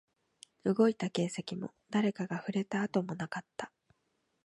[0.63, 3.71] 動いた形跡も、誰かが触れた跡もなかった